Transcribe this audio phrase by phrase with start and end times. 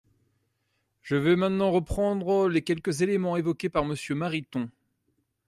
[1.03, 4.71] Je vais maintenant reprendre les quelques éléments évoqués par Monsieur Mariton.